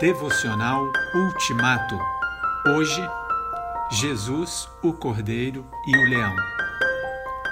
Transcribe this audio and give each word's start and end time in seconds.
Devocional 0.00 0.92
Ultimato. 1.12 1.98
Hoje, 2.68 3.02
Jesus, 3.90 4.68
o 4.80 4.92
Cordeiro 4.92 5.68
e 5.88 5.96
o 5.96 6.08
Leão. 6.08 6.36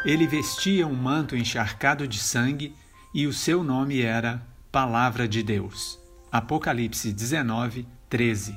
Ele 0.04 0.28
vestia 0.28 0.86
um 0.86 0.94
manto 0.94 1.34
encharcado 1.34 2.06
de 2.06 2.20
sangue 2.20 2.72
e 3.12 3.26
o 3.26 3.32
seu 3.32 3.64
nome 3.64 4.00
era 4.00 4.40
Palavra 4.70 5.26
de 5.26 5.42
Deus. 5.42 5.98
Apocalipse 6.30 7.12
19, 7.12 7.84
13. 8.08 8.56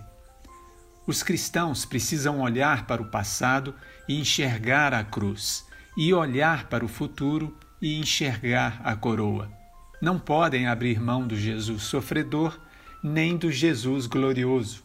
Os 1.07 1.23
cristãos 1.23 1.83
precisam 1.83 2.41
olhar 2.41 2.85
para 2.85 3.01
o 3.01 3.09
passado 3.09 3.73
e 4.07 4.19
enxergar 4.19 4.93
a 4.93 5.03
cruz, 5.03 5.65
e 5.97 6.13
olhar 6.13 6.65
para 6.65 6.85
o 6.85 6.87
futuro 6.87 7.57
e 7.81 7.99
enxergar 7.99 8.81
a 8.83 8.95
coroa. 8.95 9.51
Não 9.99 10.19
podem 10.19 10.67
abrir 10.67 11.01
mão 11.01 11.25
do 11.25 11.35
Jesus 11.35 11.81
sofredor 11.81 12.68
nem 13.03 13.37
do 13.37 13.51
Jesus 13.51 14.05
glorioso. 14.05 14.83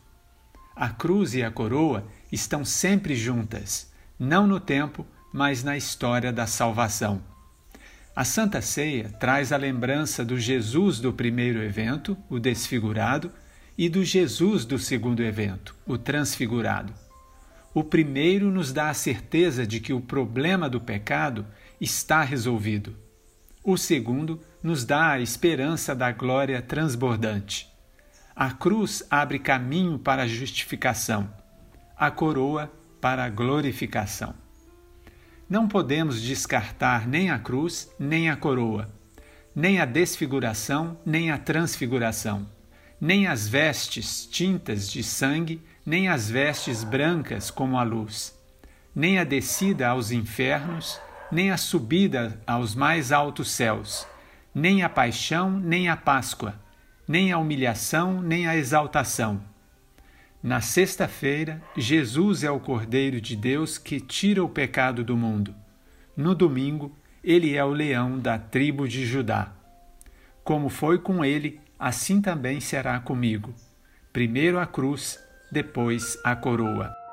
A 0.76 0.88
cruz 0.88 1.34
e 1.34 1.42
a 1.42 1.50
coroa 1.50 2.06
estão 2.30 2.64
sempre 2.64 3.14
juntas, 3.14 3.92
não 4.18 4.46
no 4.46 4.58
tempo, 4.58 5.06
mas 5.32 5.62
na 5.62 5.76
história 5.76 6.32
da 6.32 6.46
salvação. 6.46 7.22
A 8.14 8.24
Santa 8.24 8.60
Ceia 8.60 9.08
traz 9.18 9.52
a 9.52 9.56
lembrança 9.56 10.24
do 10.24 10.38
Jesus 10.38 11.00
do 11.00 11.12
primeiro 11.12 11.62
evento, 11.62 12.16
o 12.30 12.38
desfigurado, 12.38 13.32
e 13.76 13.88
do 13.88 14.04
Jesus 14.04 14.64
do 14.64 14.78
segundo 14.78 15.20
evento, 15.20 15.74
o 15.84 15.98
transfigurado. 15.98 16.92
O 17.74 17.82
primeiro 17.82 18.52
nos 18.52 18.72
dá 18.72 18.88
a 18.88 18.94
certeza 18.94 19.66
de 19.66 19.80
que 19.80 19.92
o 19.92 20.00
problema 20.00 20.70
do 20.70 20.80
pecado 20.80 21.44
está 21.80 22.22
resolvido. 22.22 22.94
O 23.64 23.76
segundo 23.76 24.40
nos 24.62 24.84
dá 24.84 25.10
a 25.10 25.20
esperança 25.20 25.92
da 25.92 26.12
glória 26.12 26.62
transbordante. 26.62 27.73
A 28.36 28.50
cruz 28.50 29.00
abre 29.08 29.38
caminho 29.38 29.96
para 29.96 30.24
a 30.24 30.26
justificação, 30.26 31.32
a 31.96 32.10
coroa 32.10 32.68
para 33.00 33.24
a 33.24 33.28
glorificação. 33.28 34.34
Não 35.48 35.68
podemos 35.68 36.20
descartar 36.20 37.06
nem 37.06 37.30
a 37.30 37.38
cruz, 37.38 37.88
nem 37.96 38.28
a 38.28 38.34
coroa, 38.34 38.92
nem 39.54 39.78
a 39.78 39.84
desfiguração, 39.84 40.98
nem 41.06 41.30
a 41.30 41.38
transfiguração, 41.38 42.44
nem 43.00 43.28
as 43.28 43.46
vestes 43.46 44.26
tintas 44.26 44.90
de 44.90 45.04
sangue, 45.04 45.62
nem 45.86 46.08
as 46.08 46.28
vestes 46.28 46.82
brancas 46.82 47.52
como 47.52 47.78
a 47.78 47.84
luz, 47.84 48.36
nem 48.92 49.16
a 49.16 49.22
descida 49.22 49.86
aos 49.86 50.10
infernos, 50.10 51.00
nem 51.30 51.52
a 51.52 51.56
subida 51.56 52.40
aos 52.44 52.74
mais 52.74 53.12
altos 53.12 53.52
céus, 53.52 54.08
nem 54.52 54.82
a 54.82 54.88
paixão, 54.88 55.52
nem 55.52 55.88
a 55.88 55.96
Páscoa 55.96 56.63
nem 57.06 57.32
a 57.32 57.38
humilhação, 57.38 58.20
nem 58.20 58.46
a 58.46 58.56
exaltação. 58.56 59.42
Na 60.42 60.60
sexta-feira, 60.60 61.62
Jesus 61.76 62.44
é 62.44 62.50
o 62.50 62.60
Cordeiro 62.60 63.20
de 63.20 63.34
Deus 63.34 63.78
que 63.78 64.00
tira 64.00 64.44
o 64.44 64.48
pecado 64.48 65.02
do 65.02 65.16
mundo. 65.16 65.54
No 66.16 66.34
domingo, 66.34 66.94
ele 67.22 67.56
é 67.56 67.64
o 67.64 67.70
leão 67.70 68.18
da 68.18 68.38
tribo 68.38 68.86
de 68.86 69.06
Judá. 69.06 69.52
Como 70.42 70.68
foi 70.68 70.98
com 70.98 71.24
ele, 71.24 71.60
assim 71.78 72.20
também 72.20 72.60
será 72.60 73.00
comigo. 73.00 73.54
Primeiro 74.12 74.58
a 74.58 74.66
cruz, 74.66 75.18
depois 75.50 76.18
a 76.22 76.36
coroa. 76.36 77.03